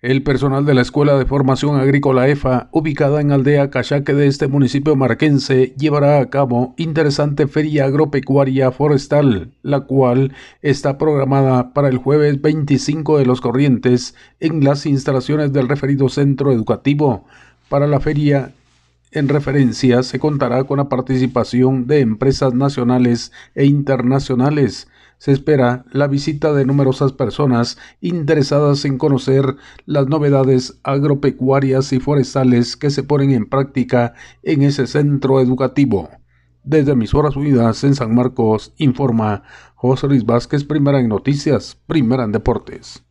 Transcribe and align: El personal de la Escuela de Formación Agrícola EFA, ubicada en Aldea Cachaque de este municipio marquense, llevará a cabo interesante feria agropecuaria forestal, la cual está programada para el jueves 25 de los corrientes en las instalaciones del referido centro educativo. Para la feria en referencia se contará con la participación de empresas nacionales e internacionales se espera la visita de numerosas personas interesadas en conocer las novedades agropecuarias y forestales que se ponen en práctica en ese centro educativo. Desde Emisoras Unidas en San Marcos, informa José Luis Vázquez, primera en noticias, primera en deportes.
El 0.00 0.22
personal 0.22 0.64
de 0.64 0.74
la 0.74 0.82
Escuela 0.82 1.18
de 1.18 1.26
Formación 1.26 1.74
Agrícola 1.74 2.28
EFA, 2.28 2.68
ubicada 2.70 3.20
en 3.20 3.32
Aldea 3.32 3.68
Cachaque 3.68 4.14
de 4.14 4.28
este 4.28 4.46
municipio 4.46 4.94
marquense, 4.94 5.74
llevará 5.76 6.20
a 6.20 6.30
cabo 6.30 6.72
interesante 6.76 7.48
feria 7.48 7.86
agropecuaria 7.86 8.70
forestal, 8.70 9.50
la 9.62 9.80
cual 9.80 10.34
está 10.62 10.98
programada 10.98 11.74
para 11.74 11.88
el 11.88 11.98
jueves 11.98 12.40
25 12.40 13.18
de 13.18 13.26
los 13.26 13.40
corrientes 13.40 14.14
en 14.38 14.62
las 14.62 14.86
instalaciones 14.86 15.52
del 15.52 15.68
referido 15.68 16.08
centro 16.08 16.52
educativo. 16.52 17.24
Para 17.68 17.88
la 17.88 17.98
feria 17.98 18.52
en 19.10 19.28
referencia 19.28 20.04
se 20.04 20.20
contará 20.20 20.62
con 20.62 20.76
la 20.76 20.88
participación 20.88 21.88
de 21.88 22.02
empresas 22.02 22.54
nacionales 22.54 23.32
e 23.56 23.64
internacionales 23.64 24.86
se 25.18 25.32
espera 25.32 25.84
la 25.92 26.06
visita 26.06 26.52
de 26.52 26.64
numerosas 26.64 27.12
personas 27.12 27.78
interesadas 28.00 28.84
en 28.84 28.98
conocer 28.98 29.56
las 29.84 30.08
novedades 30.08 30.78
agropecuarias 30.84 31.92
y 31.92 32.00
forestales 32.00 32.76
que 32.76 32.90
se 32.90 33.02
ponen 33.02 33.32
en 33.32 33.46
práctica 33.48 34.14
en 34.42 34.62
ese 34.62 34.86
centro 34.86 35.40
educativo. 35.40 36.08
Desde 36.64 36.92
Emisoras 36.92 37.36
Unidas 37.36 37.82
en 37.84 37.94
San 37.94 38.14
Marcos, 38.14 38.72
informa 38.76 39.42
José 39.74 40.06
Luis 40.06 40.24
Vázquez, 40.24 40.64
primera 40.64 41.00
en 41.00 41.08
noticias, 41.08 41.78
primera 41.86 42.24
en 42.24 42.32
deportes. 42.32 43.07